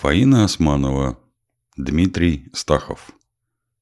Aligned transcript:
Фаина 0.00 0.44
Османова, 0.44 1.18
Дмитрий 1.76 2.50
Стахов. 2.52 3.10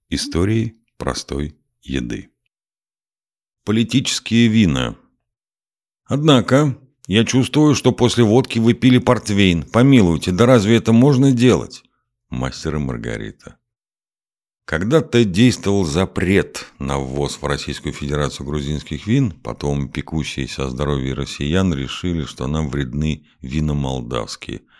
Истории 0.08 0.77
простой 0.96 1.58
еды. 1.83 2.31
Политические 3.67 4.48
вина. 4.48 4.96
Однако, 6.06 6.79
я 7.06 7.26
чувствую, 7.26 7.74
что 7.74 7.92
после 7.92 8.24
водки 8.24 8.58
вы 8.58 8.72
пили 8.72 8.96
портвейн. 8.96 9.62
Помилуйте, 9.64 10.32
да 10.32 10.46
разве 10.46 10.76
это 10.76 10.94
можно 10.94 11.32
делать? 11.32 11.82
Мастер 12.30 12.76
и 12.76 12.78
Маргарита. 12.78 13.58
Когда-то 14.64 15.22
действовал 15.22 15.85
запрет 15.85 16.64
на 16.78 16.98
ввоз 16.98 17.37
в 17.42 17.45
Российскую 17.45 17.92
Федерацию 17.92 18.46
грузинских 18.46 19.06
вин, 19.06 19.33
потом 19.33 19.91
пекущиеся 19.91 20.64
о 20.64 20.70
здоровье 20.70 21.12
россиян 21.12 21.74
решили, 21.74 22.24
что 22.24 22.46
нам 22.46 22.70
вредны 22.70 23.27
вина 23.42 23.74
молдавские– 23.74 24.62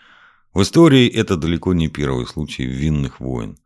в 0.53 0.61
истории 0.61 1.07
это 1.07 1.37
далеко 1.37 1.73
не 1.73 1.87
первый 1.87 2.25
случай 2.25 2.65
винных 2.65 3.19
войн. 3.19 3.57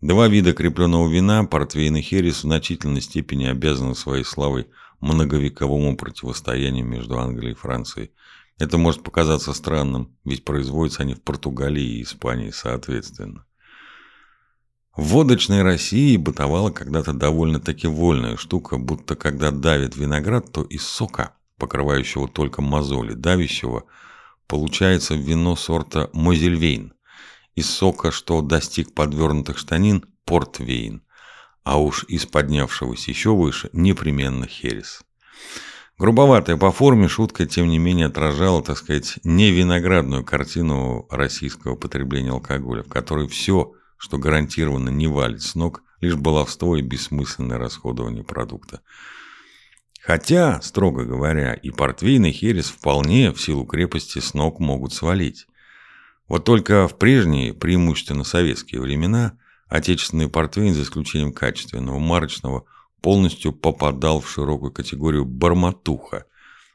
Два 0.00 0.28
вида 0.28 0.52
крепленного 0.52 1.08
вина, 1.08 1.44
портвейн 1.44 1.96
и 1.96 2.00
херес, 2.02 2.38
в 2.38 2.42
значительной 2.42 3.00
степени 3.00 3.46
обязаны 3.46 3.94
своей 3.94 4.24
славой 4.24 4.68
многовековому 5.00 5.96
противостоянию 5.96 6.84
между 6.84 7.18
Англией 7.18 7.52
и 7.52 7.56
Францией. 7.56 8.12
Это 8.58 8.78
может 8.78 9.02
показаться 9.02 9.52
странным, 9.54 10.16
ведь 10.24 10.44
производятся 10.44 11.02
они 11.02 11.14
в 11.14 11.22
Португалии 11.22 11.98
и 11.98 12.02
Испании 12.02 12.50
соответственно. 12.50 13.46
В 14.96 15.02
водочной 15.04 15.62
России 15.62 16.16
бытовала 16.16 16.70
когда-то 16.70 17.12
довольно-таки 17.12 17.86
вольная 17.86 18.36
штука, 18.36 18.78
будто 18.78 19.14
когда 19.14 19.52
давит 19.52 19.96
виноград, 19.96 20.50
то 20.52 20.62
из 20.62 20.82
сока, 20.82 21.34
покрывающего 21.56 22.28
только 22.28 22.60
мозоли, 22.60 23.14
давящего– 23.14 23.84
Получается 24.48 25.14
вино 25.14 25.56
сорта 25.56 26.08
Мозельвейн. 26.14 26.94
Из 27.54 27.68
сока, 27.68 28.10
что 28.10 28.40
достиг 28.40 28.94
подвернутых 28.94 29.58
штанин, 29.58 30.06
портвейн. 30.24 31.02
А 31.64 31.78
уж 31.78 32.04
из 32.08 32.24
поднявшегося 32.24 33.10
еще 33.10 33.34
выше, 33.34 33.68
непременно 33.74 34.46
херес. 34.46 35.02
Грубоватая 35.98 36.56
по 36.56 36.72
форме 36.72 37.08
шутка, 37.08 37.44
тем 37.44 37.68
не 37.68 37.78
менее, 37.78 38.06
отражала, 38.06 38.62
так 38.62 38.78
сказать, 38.78 39.18
не 39.22 39.50
виноградную 39.50 40.24
картину 40.24 41.06
российского 41.10 41.74
потребления 41.74 42.30
алкоголя, 42.30 42.84
в 42.84 42.88
которой 42.88 43.28
все, 43.28 43.72
что 43.98 44.16
гарантированно 44.16 44.88
не 44.88 45.08
валит 45.08 45.42
с 45.42 45.56
ног, 45.56 45.82
лишь 46.00 46.14
баловство 46.14 46.76
и 46.76 46.82
бессмысленное 46.82 47.58
расходование 47.58 48.24
продукта. 48.24 48.80
Хотя, 50.00 50.60
строго 50.62 51.04
говоря, 51.04 51.54
и 51.54 51.70
портвейн, 51.70 52.26
и 52.26 52.30
херес 52.30 52.70
вполне 52.70 53.32
в 53.32 53.40
силу 53.40 53.66
крепости 53.66 54.20
с 54.20 54.32
ног 54.32 54.60
могут 54.60 54.92
свалить. 54.92 55.46
Вот 56.28 56.44
только 56.44 56.86
в 56.88 56.98
прежние, 56.98 57.54
преимущественно 57.54 58.24
советские 58.24 58.80
времена, 58.80 59.38
отечественный 59.68 60.28
портвейн, 60.28 60.74
за 60.74 60.82
исключением 60.82 61.32
качественного, 61.32 61.98
марочного, 61.98 62.64
полностью 63.00 63.52
попадал 63.52 64.20
в 64.20 64.30
широкую 64.30 64.72
категорию 64.72 65.24
барматуха, 65.24 66.26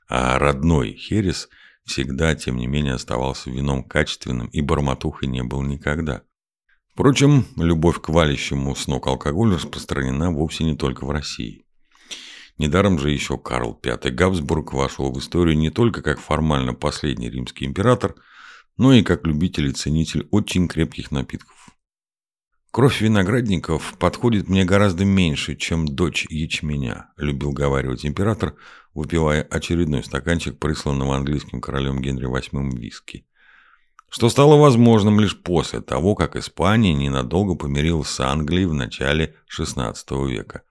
а 0.07 0.37
родной 0.37 0.93
херес 0.93 1.49
всегда, 1.85 2.35
тем 2.35 2.57
не 2.57 2.67
менее, 2.67 2.93
оставался 2.93 3.49
вином 3.49 3.83
качественным 3.83 4.47
и 4.47 4.61
барматухой 4.61 5.27
не 5.27 5.43
был 5.43 5.61
никогда. 5.61 6.23
Впрочем, 6.93 7.45
любовь 7.57 7.99
к 7.99 8.09
валящему 8.09 8.75
с 8.75 8.87
ног 8.87 9.07
алкоголю 9.07 9.55
распространена 9.55 10.31
вовсе 10.31 10.63
не 10.63 10.75
только 10.75 11.05
в 11.05 11.11
России. 11.11 11.62
Недаром 12.57 12.99
же 12.99 13.09
еще 13.09 13.37
Карл 13.37 13.79
V 13.83 14.11
Габсбург 14.11 14.73
вошел 14.73 15.11
в 15.11 15.19
историю 15.19 15.57
не 15.57 15.71
только 15.71 16.01
как 16.01 16.19
формально 16.19 16.73
последний 16.73 17.29
римский 17.29 17.65
император, 17.65 18.15
но 18.77 18.93
и 18.93 19.01
как 19.01 19.25
любитель 19.25 19.67
и 19.67 19.71
ценитель 19.71 20.27
очень 20.31 20.67
крепких 20.67 21.11
напитков. 21.11 21.69
«Кровь 22.71 23.01
виноградников 23.01 23.95
подходит 23.99 24.49
мне 24.49 24.65
гораздо 24.65 25.05
меньше, 25.05 25.55
чем 25.55 25.87
дочь 25.87 26.25
ячменя»,– 26.29 27.11
любил 27.17 27.51
говаривать 27.51 28.03
император, 28.03 28.55
выпивая 28.95 29.43
очередной 29.43 30.03
стаканчик 30.03 30.57
присланного 30.57 31.15
английским 31.15 31.61
королем 31.61 32.01
Генри 32.01 32.27
VIII 32.27 32.75
виски. 32.75 33.27
Что 34.09 34.29
стало 34.29 34.57
возможным 34.57 35.19
лишь 35.19 35.39
после 35.39 35.81
того, 35.81 36.15
как 36.15 36.35
Испания 36.35 36.93
ненадолго 36.93 37.55
помирилась 37.55 38.09
с 38.09 38.19
Англией 38.19 38.65
в 38.65 38.73
начале 38.73 39.35
XVI 39.55 39.95
века. 40.27 40.63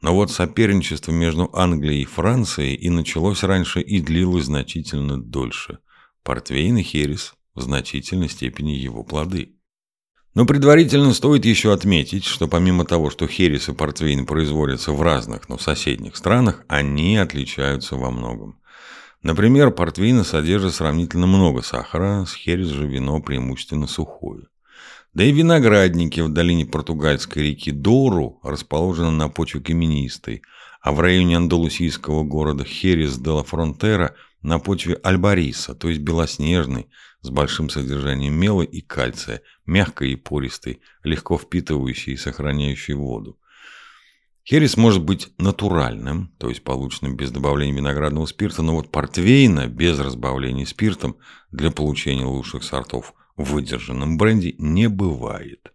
Но 0.00 0.14
вот 0.14 0.30
соперничество 0.30 1.10
между 1.10 1.50
Англией 1.52 2.02
и 2.02 2.06
Францией 2.06 2.74
и 2.74 2.88
началось 2.88 3.42
раньше 3.42 3.80
и 3.80 4.00
длилось 4.00 4.44
значительно 4.44 5.20
дольше. 5.20 5.78
Портвейн 6.22 6.76
и 6.78 6.82
Херес 6.82 7.34
в 7.54 7.62
значительной 7.62 8.28
степени 8.28 8.72
его 8.72 9.02
плоды. 9.02 9.56
Но 10.34 10.46
предварительно 10.46 11.12
стоит 11.14 11.44
еще 11.44 11.72
отметить, 11.72 12.24
что 12.24 12.46
помимо 12.46 12.84
того, 12.84 13.10
что 13.10 13.26
Херес 13.26 13.68
и 13.68 13.72
Портвейн 13.72 14.24
производятся 14.24 14.92
в 14.92 15.02
разных, 15.02 15.48
но 15.48 15.58
соседних 15.58 16.14
странах, 16.14 16.64
они 16.68 17.16
отличаются 17.16 17.96
во 17.96 18.12
многом. 18.12 18.60
Например, 19.22 19.72
портвейна 19.72 20.22
содержит 20.22 20.74
сравнительно 20.74 21.26
много 21.26 21.62
сахара, 21.62 22.24
с 22.24 22.34
Херес 22.34 22.68
же 22.68 22.86
вино 22.86 23.20
преимущественно 23.20 23.88
сухое. 23.88 24.44
Да 25.18 25.24
и 25.24 25.32
виноградники 25.32 26.20
в 26.20 26.28
долине 26.28 26.64
португальской 26.64 27.48
реки 27.48 27.72
Дору 27.72 28.38
расположены 28.44 29.10
на 29.10 29.28
почве 29.28 29.60
каменистой, 29.60 30.42
а 30.80 30.92
в 30.92 31.00
районе 31.00 31.38
андалусийского 31.38 32.22
города 32.22 32.62
Херес 32.62 33.18
де 33.18 33.30
ла 33.30 33.42
Фронтера 33.42 34.14
на 34.42 34.60
почве 34.60 34.94
альбариса, 35.02 35.74
то 35.74 35.88
есть 35.88 36.02
белоснежной, 36.02 36.86
с 37.22 37.30
большим 37.30 37.68
содержанием 37.68 38.34
мела 38.34 38.62
и 38.62 38.80
кальция, 38.80 39.42
мягкой 39.66 40.12
и 40.12 40.14
пористой, 40.14 40.82
легко 41.02 41.36
впитывающей 41.36 42.12
и 42.12 42.16
сохраняющей 42.16 42.94
воду. 42.94 43.40
Херес 44.48 44.76
может 44.76 45.02
быть 45.02 45.32
натуральным, 45.36 46.32
то 46.38 46.48
есть 46.48 46.62
полученным 46.62 47.16
без 47.16 47.32
добавления 47.32 47.74
виноградного 47.74 48.26
спирта, 48.26 48.62
но 48.62 48.76
вот 48.76 48.92
портвейна 48.92 49.66
без 49.66 49.98
разбавления 49.98 50.64
спиртом 50.64 51.16
для 51.50 51.72
получения 51.72 52.24
лучших 52.24 52.62
сортов 52.62 53.14
в 53.38 53.52
выдержанном 53.52 54.18
бренде 54.18 54.54
не 54.58 54.88
бывает. 54.88 55.72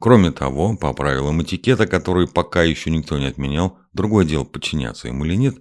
Кроме 0.00 0.32
того, 0.32 0.76
по 0.76 0.92
правилам 0.92 1.42
этикета, 1.42 1.86
которые 1.86 2.26
пока 2.26 2.64
еще 2.64 2.90
никто 2.90 3.18
не 3.18 3.26
отменял, 3.26 3.78
другое 3.92 4.24
дело 4.24 4.44
подчиняться 4.44 5.08
им 5.08 5.24
или 5.24 5.34
нет, 5.34 5.56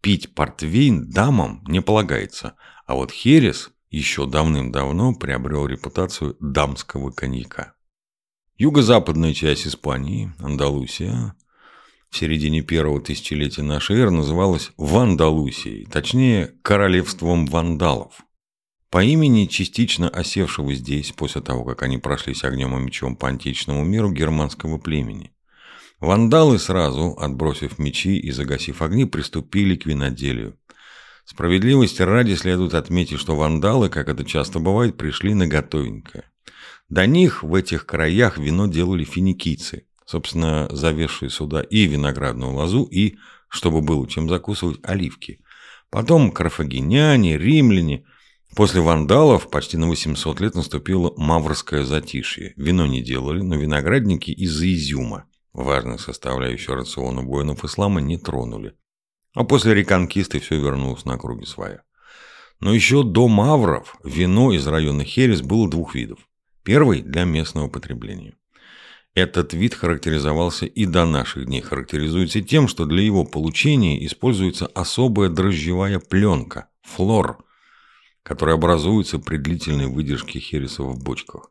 пить 0.00 0.34
портвейн 0.34 1.08
дамам 1.08 1.64
не 1.66 1.80
полагается, 1.80 2.54
а 2.86 2.94
вот 2.94 3.10
херес 3.10 3.70
еще 3.90 4.26
давным-давно 4.26 5.14
приобрел 5.14 5.66
репутацию 5.66 6.36
дамского 6.40 7.10
коньяка. 7.10 7.74
Юго-западная 8.56 9.34
часть 9.34 9.66
Испании, 9.66 10.32
Андалусия, 10.38 11.34
в 12.10 12.16
середине 12.16 12.62
первого 12.62 13.00
тысячелетия 13.00 13.62
нашей 13.62 13.98
эры 13.98 14.10
называлась 14.10 14.72
Вандалусией, 14.76 15.86
точнее, 15.86 16.54
королевством 16.62 17.46
вандалов– 17.46 18.20
по 18.90 19.04
имени 19.04 19.44
частично 19.46 20.08
осевшего 20.08 20.72
здесь, 20.74 21.12
после 21.12 21.42
того, 21.42 21.64
как 21.64 21.82
они 21.82 21.98
прошлись 21.98 22.44
огнем 22.44 22.76
и 22.76 22.80
мечом 22.80 23.16
по 23.16 23.28
античному 23.28 23.84
миру 23.84 24.10
германского 24.10 24.78
племени. 24.78 25.32
Вандалы 26.00 26.58
сразу, 26.58 27.14
отбросив 27.18 27.78
мечи 27.78 28.16
и 28.16 28.30
загасив 28.30 28.80
огни, 28.80 29.04
приступили 29.04 29.76
к 29.76 29.84
виноделию. 29.84 30.56
Справедливости 31.24 32.00
ради 32.00 32.34
следует 32.34 32.72
отметить, 32.72 33.18
что 33.18 33.36
вандалы, 33.36 33.90
как 33.90 34.08
это 34.08 34.24
часто 34.24 34.58
бывает, 34.58 34.96
пришли 34.96 35.34
на 35.34 35.46
готовенькое. 35.46 36.24
До 36.88 37.06
них 37.06 37.42
в 37.42 37.54
этих 37.54 37.84
краях 37.84 38.38
вино 38.38 38.66
делали 38.68 39.04
финикийцы, 39.04 39.86
собственно, 40.06 40.68
завесшие 40.70 41.28
сюда 41.28 41.60
и 41.60 41.84
виноградную 41.86 42.52
лозу, 42.54 42.84
и, 42.84 43.16
чтобы 43.50 43.82
было 43.82 44.08
чем 44.08 44.30
закусывать, 44.30 44.80
оливки. 44.82 45.40
Потом 45.90 46.30
карфагеняне, 46.30 47.36
римляне– 47.36 48.06
После 48.58 48.80
вандалов 48.80 49.50
почти 49.50 49.76
на 49.76 49.86
800 49.86 50.40
лет 50.40 50.56
наступило 50.56 51.14
маврское 51.16 51.84
затишье. 51.84 52.54
Вино 52.56 52.86
не 52.86 53.02
делали, 53.02 53.40
но 53.40 53.54
виноградники 53.54 54.32
из-за 54.32 54.74
изюма, 54.74 55.26
важной 55.52 56.00
составляющей 56.00 56.72
рациона 56.72 57.22
воинов 57.22 57.64
ислама, 57.64 58.00
не 58.00 58.18
тронули. 58.18 58.74
А 59.32 59.44
после 59.44 59.74
реконкисты 59.74 60.40
все 60.40 60.58
вернулось 60.58 61.04
на 61.04 61.16
круги 61.18 61.46
своя. 61.46 61.82
Но 62.58 62.74
еще 62.74 63.04
до 63.04 63.28
мавров 63.28 63.94
вино 64.02 64.50
из 64.50 64.66
района 64.66 65.04
Херес 65.04 65.40
было 65.40 65.70
двух 65.70 65.94
видов. 65.94 66.18
Первый– 66.64 67.02
для 67.02 67.22
местного 67.22 67.68
потребления. 67.68 68.34
Этот 69.14 69.52
вид 69.52 69.74
характеризовался 69.74 70.66
и 70.66 70.84
до 70.84 71.06
наших 71.06 71.46
дней 71.46 71.60
характеризуется 71.60 72.40
тем, 72.40 72.66
что 72.66 72.86
для 72.86 73.04
его 73.04 73.22
получения 73.22 74.04
используется 74.04 74.66
особая 74.66 75.28
дрожжевая 75.28 76.00
пленка– 76.00 76.66
флор– 76.82 77.38
которые 78.28 78.56
образуются 78.56 79.18
при 79.18 79.38
длительной 79.38 79.86
выдержке 79.86 80.38
хереса 80.38 80.82
в 80.82 81.02
бочках. 81.02 81.50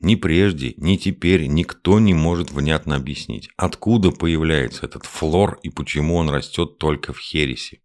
Ни 0.00 0.16
прежде, 0.16 0.74
ни 0.76 0.96
теперь 0.96 1.46
никто 1.46 1.98
не 1.98 2.12
может 2.12 2.50
внятно 2.50 2.96
объяснить, 2.96 3.48
откуда 3.56 4.10
появляется 4.10 4.84
этот 4.84 5.06
флор 5.06 5.58
и 5.62 5.70
почему 5.70 6.16
он 6.16 6.28
растет 6.28 6.76
только 6.76 7.14
в 7.14 7.18
хересе. 7.18 7.80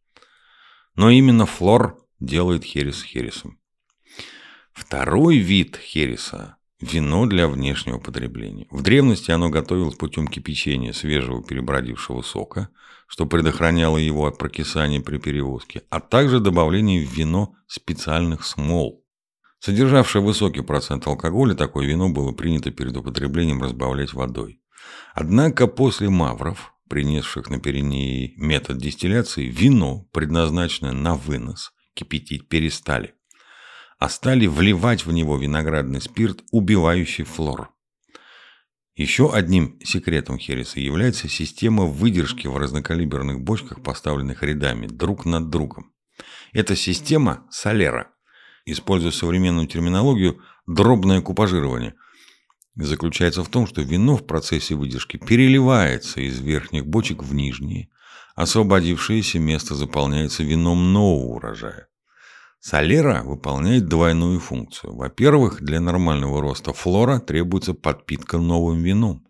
Но 0.96 1.10
именно 1.10 1.46
флор 1.46 1.98
делает 2.20 2.66
херес 2.66 3.04
хересом. 3.04 3.58
Второй 4.74 5.38
вид 5.38 5.78
хереса– 5.78 6.58
вино 6.80 7.26
для 7.26 7.48
внешнего 7.48 8.00
потребления. 8.00 8.68
В 8.70 8.82
древности 8.82 9.32
оно 9.32 9.50
готовилось 9.50 9.96
путем 9.96 10.28
кипячения 10.28 10.94
свежего 10.94 11.44
перебродившего 11.44 12.22
сока, 12.22 12.70
что 13.08 13.26
предохраняло 13.26 13.98
его 13.98 14.26
от 14.26 14.38
прокисания 14.38 15.00
при 15.02 15.18
перевозке, 15.18 15.84
а 15.90 16.00
также 16.00 16.40
добавление 16.40 17.06
в 17.06 17.12
вино 17.12 17.56
специальных 17.68 18.46
смол. 18.46 19.04
Содержавшее 19.60 20.22
высокий 20.22 20.62
процент 20.62 21.08
алкоголя, 21.08 21.56
такое 21.56 21.88
вино 21.88 22.10
было 22.10 22.32
принято 22.32 22.72
перед 22.72 22.96
употреблением 22.98 23.64
разбавлять 23.64 24.14
водой. 24.14 24.62
Однако 25.14 25.68
после 25.68 26.10
мавров, 26.10 26.74
принесших 26.90 27.50
на 27.50 27.60
Пиренеи 27.60 28.34
метод 28.38 28.78
дистилляции, 28.78 29.48
вино, 29.48 30.08
предназначенное 30.12 30.92
на 30.92 31.16
вынос, 31.16 31.74
кипятить 31.96 32.48
перестали 32.48 33.15
а 33.98 34.10
стали 34.10 34.48
вливать 34.48 35.06
в 35.06 35.12
него 35.12 35.38
виноградный 35.38 36.02
спирт, 36.02 36.44
убивающий 36.52 37.24
флор. 37.24 37.72
Еще 38.96 39.34
одним 39.34 39.78
секретом 39.84 40.38
хереса 40.38 40.80
является 40.80 41.28
система 41.28 41.86
выдержки 41.86 42.48
в 42.48 42.56
разнокалиберных 42.58 43.42
бочках, 43.42 43.84
поставленных 43.84 44.42
рядами 44.42 44.88
друг 44.88 45.26
над 45.26 45.50
другом. 45.50 45.92
Эта 46.54 46.76
система– 46.76 47.46
солера. 47.52 48.12
Используя 48.66 49.12
современную 49.12 49.68
терминологию, 49.68 50.42
дробное 50.66 51.22
купажирование 51.22 51.96
заключается 52.76 53.44
в 53.44 53.50
том, 53.50 53.68
что 53.68 53.82
вино 53.82 54.18
в 54.18 54.26
процессе 54.26 54.76
выдержки 54.76 55.18
переливается 55.18 56.22
из 56.22 56.40
верхних 56.40 56.86
бочек 56.86 57.24
в 57.24 57.34
нижние, 57.34 57.90
освободившееся 58.36 59.40
место 59.40 59.76
заполняется 59.76 60.44
вином 60.44 60.92
нового 60.92 61.36
урожая. 61.36 61.88
Солера 62.68 63.22
выполняет 63.22 63.88
двойную 63.88 64.40
функцию. 64.40 64.96
Во-первых, 64.96 65.62
для 65.62 65.80
нормального 65.80 66.42
роста 66.42 66.74
флора 66.74 67.20
требуется 67.20 67.76
подпитка 67.76 68.40
новым 68.40 68.82
вином. 68.82 69.24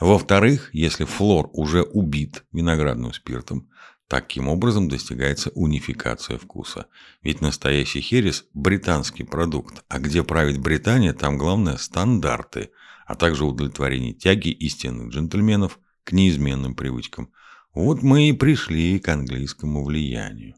Во-вторых, 0.00 0.70
если 0.72 1.04
флор 1.04 1.48
уже 1.52 1.82
убит 1.82 2.44
виноградным 2.50 3.12
спиртом, 3.12 3.70
таким 4.08 4.48
образом 4.48 4.88
достигается 4.88 5.50
унификация 5.50 6.36
вкуса. 6.36 6.86
Ведь 7.22 7.40
настоящий 7.40 8.00
херес– 8.00 8.46
британский 8.52 9.22
продукт, 9.22 9.84
а 9.88 10.00
где 10.00 10.24
правит 10.24 10.58
Британия, 10.58 11.12
там 11.12 11.38
главное– 11.38 11.76
стандарты, 11.78 12.70
а 13.06 13.14
также 13.14 13.44
удовлетворение 13.44 14.12
тяги 14.12 14.48
истинных 14.48 15.12
джентльменов 15.12 15.78
к 16.02 16.10
неизменным 16.10 16.74
привычкам. 16.74 17.30
Вот 17.74 18.02
мы 18.02 18.28
и 18.28 18.32
пришли 18.32 18.98
к 18.98 19.08
английскому 19.08 19.84
влиянию. 19.84 20.56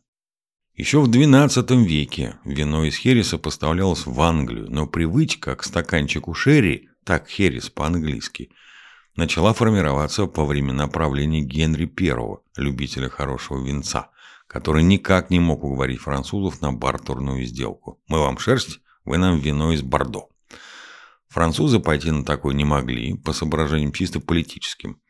Еще 0.76 1.00
в 1.00 1.08
XII 1.08 1.84
веке 1.84 2.36
вино 2.44 2.84
из 2.84 2.96
хереса 2.96 3.38
поставлялось 3.38 4.04
в 4.04 4.20
Англию, 4.20 4.66
но 4.68 4.86
привычка 4.86 5.56
к 5.56 5.64
стаканчику 5.64 6.34
шерри, 6.34 6.90
так 7.02 7.30
херес 7.30 7.70
по-английски, 7.70 8.50
начала 9.16 9.54
формироваться 9.54 10.26
по 10.26 10.44
времена 10.44 10.86
правления 10.86 11.40
Генри 11.40 11.90
I, 11.98 12.36
любителя 12.58 13.08
хорошего 13.08 13.64
винца, 13.64 14.10
который 14.46 14.82
никак 14.82 15.30
не 15.30 15.40
мог 15.40 15.64
уговорить 15.64 16.00
французов 16.00 16.60
на 16.60 16.74
бартерную 16.74 17.46
сделку. 17.46 17.98
Мы 18.06 18.20
вам 18.20 18.36
шерсть, 18.36 18.80
вы 19.06 19.16
нам 19.16 19.38
вино 19.38 19.72
из 19.72 19.80
Бордо. 19.80 20.28
Французы 21.28 21.80
пойти 21.80 22.10
на 22.10 22.22
такое 22.22 22.54
не 22.54 22.66
могли, 22.66 23.16
по 23.16 23.32
соображениям 23.32 23.92
чисто 23.92 24.20
политическим. 24.20 25.00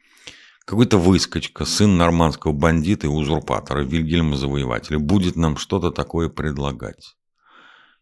Какой-то 0.66 0.98
выскочка, 0.98 1.64
сын 1.64 1.96
нормандского 1.96 2.50
бандита 2.50 3.06
и 3.06 3.10
узурпатора 3.10 3.84
Вильгельма 3.84 4.36
Завоевателя 4.36 4.98
будет 4.98 5.36
нам 5.36 5.56
что-то 5.56 5.92
такое 5.92 6.28
предлагать. 6.28 7.16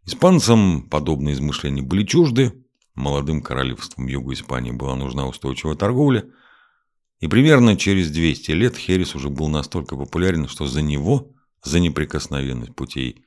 Испанцам 0.06 0.88
подобные 0.88 1.34
измышления 1.34 1.82
были 1.82 2.04
чужды, 2.04 2.64
молодым 2.94 3.42
королевством 3.42 4.06
юга 4.06 4.32
Испании 4.32 4.70
была 4.70 4.96
нужна 4.96 5.26
устойчивая 5.28 5.74
торговля, 5.74 6.24
и 7.20 7.28
примерно 7.28 7.76
через 7.76 8.10
200 8.10 8.52
лет 8.52 8.78
Херес 8.78 9.14
уже 9.14 9.28
был 9.28 9.48
настолько 9.48 9.94
популярен, 9.94 10.48
что 10.48 10.66
за 10.66 10.80
него, 10.80 11.32
за 11.62 11.80
неприкосновенность 11.80 12.74
путей 12.74 13.26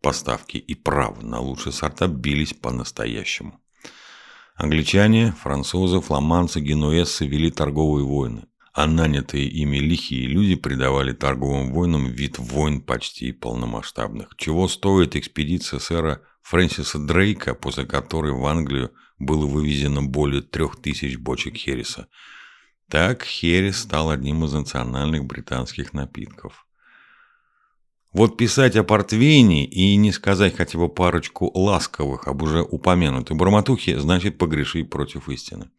поставки 0.00 0.56
и 0.56 0.74
право 0.74 1.20
на 1.20 1.38
лучшие 1.38 1.72
сорта 1.72 2.08
бились 2.08 2.52
по-настоящему. 2.52 3.60
Англичане, 4.56 5.36
французы, 5.40 6.00
фламандцы, 6.00 6.58
генуэзцы 6.58 7.28
вели 7.28 7.52
торговые 7.52 8.04
войны 8.04 8.46
а 8.72 8.86
нанятые 8.86 9.48
ими 9.48 9.78
лихие 9.78 10.26
люди 10.26 10.54
придавали 10.54 11.12
торговым 11.12 11.72
войнам 11.72 12.06
вид 12.06 12.38
войн 12.38 12.80
почти 12.80 13.32
полномасштабных. 13.32 14.30
Чего 14.36 14.66
стоит 14.66 15.14
экспедиция 15.14 15.78
сэра 15.78 16.22
Фрэнсиса 16.42 16.98
Дрейка, 16.98 17.54
после 17.54 17.84
которой 17.84 18.32
в 18.32 18.44
Англию 18.46 18.92
было 19.18 19.46
вывезено 19.46 20.02
более 20.02 20.42
трех 20.42 20.80
тысяч 20.80 21.18
бочек 21.18 21.56
хереса. 21.56 22.08
Так 22.88 23.24
херес 23.24 23.78
стал 23.78 24.10
одним 24.10 24.44
из 24.44 24.52
национальных 24.52 25.24
британских 25.26 25.92
напитков. 25.92 26.66
Вот 28.12 28.36
писать 28.36 28.76
о 28.76 28.84
портвейне 28.84 29.64
и 29.64 29.96
не 29.96 30.12
сказать 30.12 30.56
хотя 30.56 30.78
бы 30.78 30.88
парочку 30.88 31.50
ласковых 31.54 32.26
об 32.26 32.42
уже 32.42 32.62
упомянутой 32.62 33.36
барматухе, 33.36 33.98
значит 33.98 34.36
погрешить 34.36 34.90
против 34.90 35.28
истины. 35.30 35.70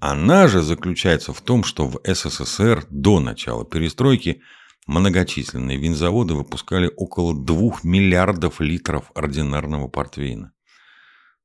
Она 0.00 0.46
же 0.48 0.62
заключается 0.62 1.32
в 1.32 1.40
том, 1.40 1.64
что 1.64 1.88
в 1.88 2.00
СССР 2.04 2.86
до 2.90 3.20
начала 3.20 3.64
перестройки 3.64 4.42
многочисленные 4.86 5.76
винзаводы 5.76 6.34
выпускали 6.34 6.90
около 6.96 7.34
2 7.34 7.80
миллиардов 7.82 8.60
литров 8.60 9.10
ординарного 9.14 9.88
портвейна. 9.88 10.52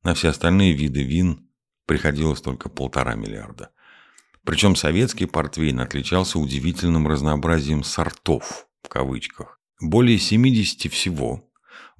На 0.03 0.13
все 0.13 0.29
остальные 0.29 0.73
виды 0.73 1.03
вин 1.03 1.49
приходилось 1.85 2.41
только 2.41 2.69
полтора 2.69 3.15
миллиарда. 3.15 3.71
Причем 4.45 4.75
советский 4.75 5.25
портвейн 5.25 5.79
отличался 5.79 6.37
удивительным 6.37 7.07
разнообразием 7.07 7.83
«сортов», 7.83 8.67
в 8.83 8.89
кавычках. 8.89 9.59
Более 9.81 10.19
70 10.19 10.91
всего, 10.91 11.49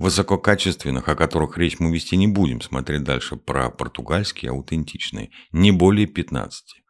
высококачественных, 0.03 1.07
о 1.07 1.15
которых 1.15 1.57
речь 1.57 1.79
мы 1.79 1.94
вести 1.94 2.17
не 2.17 2.27
будем, 2.27 2.59
смотреть 2.59 3.03
дальше 3.03 3.38
про 3.38 3.69
португальские 3.69 4.51
аутентичные, 4.51 5.31
не 5.53 5.71
более 5.71 6.07
15. 6.07 6.83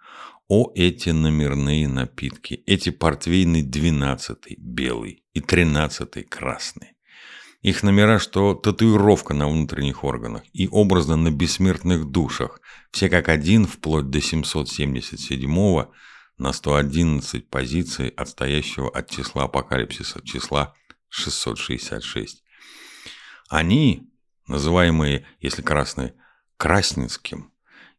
О, 0.47 0.71
эти 0.73 1.09
номерные 1.09 1.87
напитки, 1.87 2.63
эти 2.65 2.89
портвейны 2.89 3.61
12 3.61 4.57
белый 4.57 5.23
и 5.33 5.41
13 5.41 6.27
красный. 6.27 6.95
Их 7.61 7.83
номера, 7.83 8.17
что 8.17 8.55
татуировка 8.55 9.35
на 9.35 9.47
внутренних 9.47 10.03
органах 10.03 10.41
и 10.51 10.67
образно 10.67 11.15
на 11.15 11.29
бессмертных 11.29 12.05
душах, 12.05 12.61
все 12.91 13.09
как 13.09 13.29
один, 13.29 13.67
вплоть 13.67 14.09
до 14.09 14.21
777 14.21 15.85
на 16.39 16.51
111 16.51 17.47
позиций 17.47 18.09
отстоящего 18.09 18.89
от 18.89 19.07
числа 19.09 19.43
апокалипсиса, 19.43 20.19
числа 20.25 20.73
666. 21.09 22.42
Они, 23.53 24.09
называемые, 24.47 25.25
если 25.39 25.61
красные, 25.61 26.15
красницким, 26.57 27.51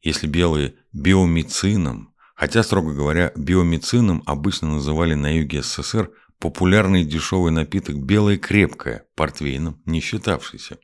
если 0.02 0.26
белые, 0.26 0.74
биомицином, 0.92 2.12
хотя, 2.34 2.64
строго 2.64 2.92
говоря, 2.92 3.30
биомицином 3.36 4.24
обычно 4.26 4.72
называли 4.72 5.14
на 5.14 5.32
юге 5.32 5.62
СССР 5.62 6.10
популярный 6.40 7.04
дешевый 7.04 7.52
напиток 7.52 8.04
белое 8.04 8.36
крепкое, 8.36 9.06
портвейном 9.14 9.80
не 9.84 10.00
считавшийся. 10.00 10.78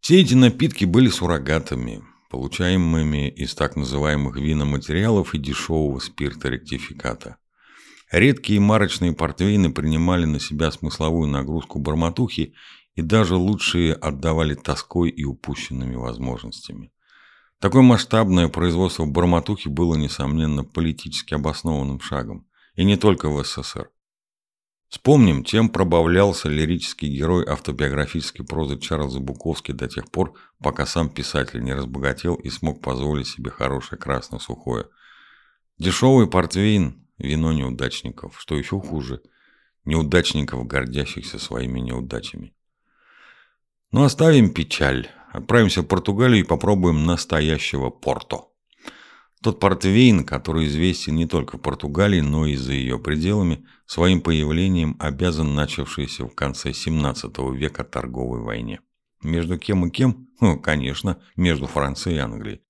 Все 0.00 0.20
эти 0.20 0.34
напитки 0.34 0.84
были 0.84 1.08
суррогатами, 1.08 2.02
получаемыми 2.28 3.28
из 3.28 3.54
так 3.54 3.76
называемых 3.76 4.34
виноматериалов 4.34 5.32
и 5.34 5.38
дешевого 5.38 6.00
спирта-ректификата. 6.00 7.36
Редкие 8.10 8.58
марочные 8.58 9.12
портвейны 9.12 9.72
принимали 9.72 10.24
на 10.24 10.40
себя 10.40 10.72
смысловую 10.72 11.28
нагрузку 11.28 11.78
барматухи 11.78 12.52
и 12.94 13.02
даже 13.02 13.36
лучшие 13.36 13.94
отдавали 13.94 14.54
тоской 14.54 15.10
и 15.10 15.24
упущенными 15.24 15.94
возможностями. 15.94 16.92
Такое 17.58 17.82
масштабное 17.82 18.48
производство 18.48 19.06
барматухи 19.06 19.68
было, 19.68 19.94
несомненно, 19.94 20.64
политически 20.64 21.34
обоснованным 21.34 22.00
шагом, 22.00 22.46
и 22.74 22.84
не 22.84 22.96
только 22.96 23.28
в 23.28 23.44
СССР. 23.44 23.90
Вспомним, 24.88 25.42
чем 25.42 25.70
пробавлялся 25.70 26.50
лирический 26.50 27.08
герой 27.08 27.46
автобиографической 27.46 28.44
прозы 28.44 28.78
Чарльза 28.78 29.20
Буковски 29.20 29.72
до 29.72 29.88
тех 29.88 30.10
пор, 30.10 30.34
пока 30.58 30.84
сам 30.84 31.08
писатель 31.08 31.62
не 31.62 31.72
разбогател 31.72 32.34
и 32.34 32.50
смог 32.50 32.82
позволить 32.82 33.28
себе 33.28 33.50
хорошее 33.50 33.98
красно-сухое. 33.98 34.88
Дешевый 35.78 36.26
портвейн– 36.26 37.06
вино 37.18 37.52
неудачников, 37.52 38.38
что 38.38 38.54
еще 38.54 38.78
хуже– 38.80 39.22
неудачников, 39.84 40.66
гордящихся 40.66 41.38
своими 41.38 41.80
неудачами. 41.80 42.52
Но 43.92 44.04
оставим 44.04 44.52
печаль. 44.52 45.08
Отправимся 45.32 45.82
в 45.82 45.86
Португалию 45.86 46.40
и 46.40 46.46
попробуем 46.46 47.04
настоящего 47.04 47.90
Порто. 47.90 48.46
Тот 49.42 49.58
портвейн, 49.58 50.24
который 50.24 50.66
известен 50.66 51.16
не 51.16 51.26
только 51.26 51.58
в 51.58 51.60
Португалии, 51.60 52.20
но 52.20 52.46
и 52.46 52.54
за 52.54 52.72
ее 52.72 52.98
пределами, 52.98 53.66
своим 53.86 54.20
появлением 54.20 54.96
обязан 55.00 55.54
начавшейся 55.54 56.26
в 56.26 56.34
конце 56.34 56.72
17 56.72 57.38
века 57.52 57.82
торговой 57.82 58.40
войне. 58.40 58.80
Между 59.22 59.58
кем 59.58 59.86
и 59.86 59.90
кем? 59.90 60.28
Ну, 60.40 60.58
конечно, 60.58 61.20
между 61.36 61.66
Францией 61.66 62.16
и 62.16 62.20
Англией. 62.20 62.62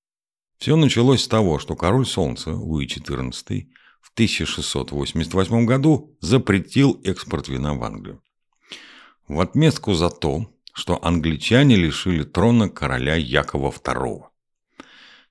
Все 0.59 0.77
началось 0.77 1.23
с 1.23 1.29
того, 1.29 1.59
что 1.59 1.77
король 1.77 2.07
Солнца 2.07 2.53
Луи 2.55 2.87
XIV 2.87 3.67
в 4.01 4.13
1688 4.15 5.67
году 5.67 6.17
запретил 6.21 7.01
экспорт 7.05 7.49
вина 7.49 7.75
в 7.75 7.83
Англию. 7.85 8.23
В 9.29 9.41
отместку 9.41 9.93
за 9.93 10.09
то, 10.09 10.47
что 10.73 10.99
англичане 11.05 11.77
лишили 11.77 12.25
трона 12.25 12.69
короля 12.69 13.15
Якова 13.15 13.71
II. 13.71 14.25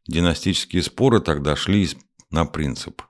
Династические 0.07 0.83
споры 0.83 1.19
тогда 1.19 1.55
шли 1.55 1.89
на 2.29 2.45
принцип. 2.45 3.01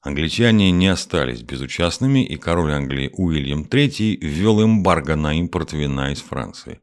Англичане 0.00 0.70
не 0.70 0.86
остались 0.86 1.42
безучастными, 1.42 2.24
и 2.24 2.36
король 2.36 2.72
Англии 2.72 3.10
Уильям 3.12 3.64
III 3.64 4.16
ввел 4.16 4.62
эмбарго 4.62 5.16
на 5.16 5.34
импорт 5.38 5.72
вина 5.72 6.12
из 6.12 6.20
Франции. 6.20 6.80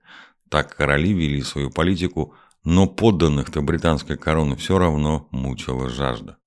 Так 0.50 0.76
короли 0.76 1.14
вели 1.14 1.42
свою 1.42 1.72
политику, 1.72 2.36
но 2.64 2.88
подданных-то 2.88 3.62
британской 3.62 4.18
короны 4.18 4.56
все 4.58 4.78
равно 4.78 5.28
мучила 5.32 5.90
жажда. 5.90 6.38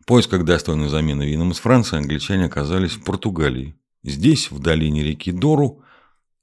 В 0.00 0.04
поисках 0.04 0.44
достойной 0.44 0.88
замены 0.88 1.24
винам 1.24 1.50
из 1.50 1.58
Франции 1.58 1.96
англичане 1.96 2.44
оказались 2.44 2.92
в 2.92 3.02
Португалии. 3.02 3.74
Здесь, 4.04 4.50
в 4.50 4.60
долине 4.60 5.02
реки 5.02 5.32
Дору, 5.32 5.82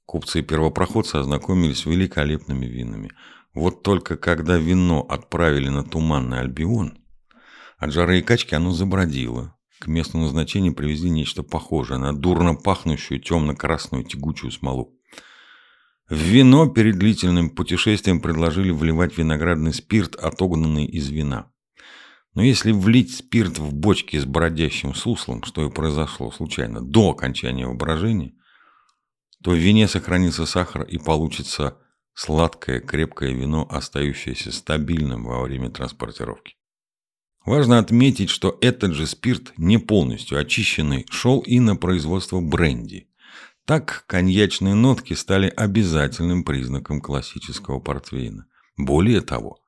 купцы 0.06 0.40
и 0.40 0.42
первопроходцы 0.42 1.16
ознакомились 1.16 1.80
с 1.80 1.86
великолепными 1.86 2.66
винами. 2.66 3.10
Вот 3.54 3.82
только 3.82 4.16
когда 4.16 4.56
вино 4.56 5.00
отправили 5.08 5.68
на 5.68 5.84
Туманный 5.84 6.40
Альбион, 6.40 6.98
от 7.78 7.92
жары 7.92 8.18
и 8.18 8.22
качки 8.22 8.54
оно 8.54 8.72
забродило. 8.72 9.56
К 9.78 9.86
месту 9.86 10.18
назначения 10.18 10.72
привезли 10.72 11.10
нечто 11.10 11.42
похожее 11.42 11.98
на 11.98 12.12
дурно 12.16 12.54
пахнущую 12.54 13.20
темно-красную 13.20 14.04
тягучую 14.04 14.50
смолу. 14.50 14.98
В 16.08 16.16
вино 16.16 16.68
перед 16.68 16.98
длительным 16.98 17.50
путешествием 17.50 18.20
предложили 18.20 18.70
вливать 18.70 19.16
виноградный 19.16 19.72
спирт, 19.72 20.16
отогнанный 20.16 20.86
из 20.86 21.08
вина. 21.08 21.50
Но 22.34 22.42
если 22.42 22.72
влить 22.72 23.14
спирт 23.14 23.58
в 23.58 23.72
бочки 23.72 24.18
с 24.18 24.24
бродящим 24.24 24.94
суслом, 24.94 25.42
что 25.44 25.64
и 25.64 25.70
произошло 25.70 26.30
случайно 26.30 26.80
до 26.80 27.10
окончания 27.10 27.66
воображения, 27.66 28.34
то 29.44 29.50
в 29.50 29.58
вине 29.58 29.88
сохранится 29.88 30.46
сахар 30.46 30.84
и 30.84 30.96
получится 30.96 31.76
сладкое 32.14 32.80
крепкое 32.80 33.32
вино, 33.32 33.66
остающееся 33.70 34.50
стабильным 34.50 35.26
во 35.26 35.42
время 35.42 35.68
транспортировки. 35.68 36.54
Важно 37.44 37.78
отметить, 37.78 38.30
что 38.30 38.56
этот 38.62 38.94
же 38.94 39.06
спирт, 39.06 39.52
не 39.58 39.76
полностью 39.76 40.38
очищенный, 40.38 41.04
шел 41.10 41.40
и 41.40 41.60
на 41.60 41.76
производство 41.76 42.40
бренди. 42.40 43.10
Так 43.66 44.04
коньячные 44.06 44.74
нотки 44.74 45.12
стали 45.12 45.52
обязательным 45.54 46.42
признаком 46.42 47.02
классического 47.02 47.80
портвейна. 47.80 48.46
Более 48.78 49.20
того, 49.20 49.58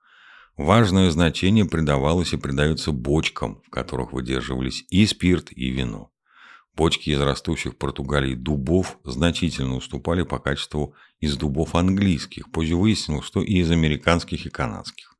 важное 0.56 1.11
значение 1.11 1.66
придавалось 1.66 2.33
и 2.33 2.38
придается 2.38 2.92
бочкам, 2.92 3.61
в 3.66 3.68
которых 3.68 4.14
выдерживались 4.14 4.87
и 4.88 5.04
спирт, 5.04 5.52
и 5.52 5.68
вино. 5.68 6.11
Бочки 6.76 7.09
из 7.09 7.21
растущих 7.21 7.73
в 7.73 7.76
Португалии 7.76 8.35
дубов 8.35 8.99
значительно 9.02 9.76
уступали 9.76 10.25
по 10.25 10.38
качеству 10.38 10.95
из 11.21 11.35
дубов 11.38 11.75
английских. 11.75 12.50
Позже 12.52 12.76
выяснилось, 12.76 13.25
что 13.25 13.40
и 13.40 13.54
из 13.54 13.71
американских 13.71 14.45
и 14.45 14.50
канадских. 14.50 15.16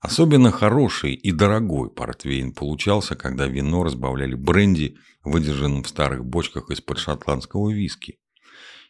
Особенно 0.00 0.50
хороший 0.50 1.14
и 1.14 1.30
дорогой 1.30 1.90
портвейн 1.90 2.52
получался, 2.52 3.14
когда 3.14 3.46
вино 3.46 3.84
разбавляли 3.84 4.34
бренди, 4.34 4.96
выдержанным 5.22 5.84
в 5.84 5.88
старых 5.88 6.24
бочках 6.24 6.70
из-под 6.70 6.98
шотландского 6.98 7.70
виски. 7.70 8.18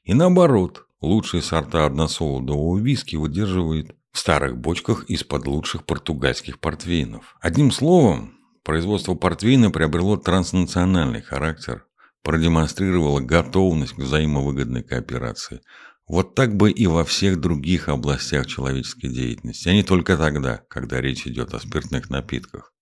И 0.04 0.14
наоборот, 0.14 0.86
лучшие 1.02 1.42
сорта 1.42 1.84
односолодового 1.84 2.78
виски 2.78 3.16
выдерживают 3.16 3.94
в 4.12 4.18
старых 4.18 4.56
бочках 4.56 5.04
из-под 5.04 5.46
лучших 5.46 5.84
португальских 5.84 6.60
портвейнов. 6.60 7.36
Одним 7.40 7.70
словом, 7.70 8.37
производство 8.68 9.14
портвейна 9.14 9.70
приобрело 9.70 10.18
транснациональный 10.18 11.22
характер, 11.22 11.86
продемонстрировало 12.22 13.20
готовность 13.20 13.94
к 13.94 13.98
взаимовыгодной 13.98 14.82
кооперации, 14.82 15.62
вот 16.06 16.34
так 16.34 16.54
бы 16.54 16.70
и 16.70 16.86
во 16.86 17.02
всех 17.06 17.40
других 17.40 17.88
областях 17.88 18.46
человеческой 18.46 19.08
деятельности, 19.08 19.70
а 19.70 19.72
не 19.72 19.84
только 19.84 20.18
тогда, 20.18 20.60
когда 20.68 21.00
речь 21.00 21.26
идет 21.26 21.54
о 21.54 21.60
спиртных 21.60 22.10
напитках. 22.10 22.74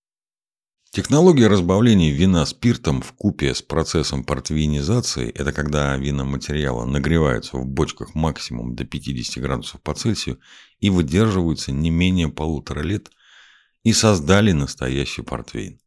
Технология 0.91 1.47
разбавления 1.47 2.11
вина 2.11 2.45
спиртом 2.45 3.01
в 3.01 3.13
купе 3.13 3.55
с 3.55 3.61
процессом 3.61 4.25
портвинизации– 4.25 5.29
это 5.35 5.53
когда 5.53 5.95
виноматериалы 5.95 6.85
нагреваются 6.85 7.55
в 7.55 7.65
бочках 7.65 8.13
максимум 8.13 8.75
до 8.75 8.83
50 8.83 9.41
градусов 9.41 9.81
по 9.81 9.93
Цельсию 9.93 10.37
и 10.81 10.89
выдерживаются 10.89 11.71
не 11.71 11.91
менее 11.91 12.27
полутора 12.27 12.81
лет, 12.81 13.09
и 13.87 13.93
создали 13.93 14.51
настоящий 14.51 15.21
портвейн. 15.21 15.79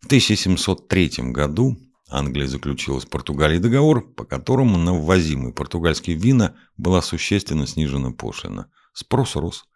В 0.00 0.06
1703 0.06 1.32
году 1.32 1.76
Англия 2.08 2.46
заключила 2.46 2.98
с 2.98 3.04
Португалией 3.04 3.60
договор, 3.60 4.14
по 4.14 4.24
которому 4.24 4.78
на 4.78 4.94
ввозимые 4.94 5.52
португальские 5.52 6.16
вина 6.16 6.56
была 6.78 7.02
существенно 7.02 7.66
снижена 7.66 8.12
пошлина. 8.12 8.70
Спрос 8.94 9.36
рос. 9.36 9.66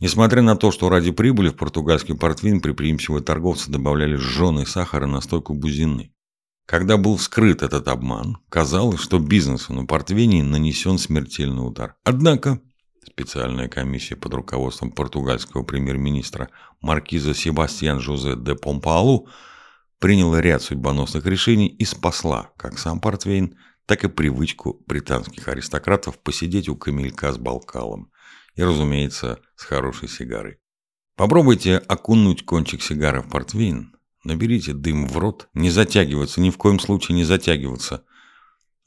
Несмотря 0.00 0.42
на 0.42 0.54
то, 0.54 0.70
что 0.70 0.90
ради 0.90 1.12
прибыли 1.12 1.48
в 1.48 1.56
португальский 1.56 2.14
портвейн 2.14 2.60
предприимчивые 2.60 3.22
торговцы 3.22 3.70
добавляли 3.70 4.16
жженый 4.16 4.66
сахар 4.66 5.04
и 5.04 5.06
настойку 5.06 5.54
бузины. 5.54 6.12
Когда 6.66 6.98
был 6.98 7.16
вскрыт 7.16 7.62
этот 7.62 7.88
обман, 7.88 8.36
казалось, 8.50 9.00
что 9.00 9.18
бизнесу 9.18 9.72
на 9.72 9.86
портвейне 9.86 10.44
нанесен 10.44 10.98
смертельный 10.98 11.66
удар. 11.66 11.96
Однако 12.04 12.60
специальная 13.06 13.68
комиссия 13.68 14.16
под 14.16 14.34
руководством 14.34 14.90
португальского 14.90 15.62
премьер-министра 15.62 16.50
маркиза 16.80 17.34
Себастьян 17.34 18.00
Жозе 18.00 18.34
де 18.36 18.54
Помпалу 18.54 19.28
приняла 19.98 20.40
ряд 20.40 20.62
судьбоносных 20.62 21.24
решений 21.24 21.68
и 21.68 21.84
спасла 21.84 22.50
как 22.56 22.78
сам 22.78 23.00
портвейн, 23.00 23.56
так 23.86 24.04
и 24.04 24.08
привычку 24.08 24.82
британских 24.86 25.46
аристократов 25.48 26.18
посидеть 26.18 26.68
у 26.68 26.76
камелька 26.76 27.32
с 27.32 27.38
балкалом 27.38 28.10
и, 28.56 28.62
разумеется, 28.62 29.38
с 29.54 29.62
хорошей 29.62 30.08
сигарой. 30.08 30.58
Попробуйте 31.14 31.76
окунуть 31.78 32.44
кончик 32.44 32.82
сигары 32.82 33.22
в 33.22 33.30
портвейн, 33.30 33.96
наберите 34.24 34.72
дым 34.72 35.06
в 35.06 35.16
рот, 35.16 35.48
не 35.54 35.70
затягиваться, 35.70 36.40
ни 36.40 36.50
в 36.50 36.58
коем 36.58 36.80
случае 36.80 37.16
не 37.16 37.24
затягиваться. 37.24 38.04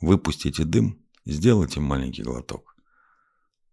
Выпустите 0.01 0.65
дым, 0.65 1.01
сделайте 1.25 1.79
маленький 1.79 2.23
глоток. 2.23 2.68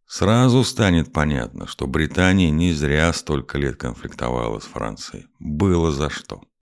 Сразу 0.06 0.62
станет 0.62 1.12
понятно, 1.12 1.66
что 1.66 1.86
Британия 1.86 2.50
не 2.50 2.72
зря 2.72 3.12
столько 3.12 3.58
лет 3.58 3.76
конфликтовала 3.76 4.60
с 4.60 4.64
Францией. 4.64 5.26
Было 5.40 5.90
за 5.90 6.10
что. 6.10 6.42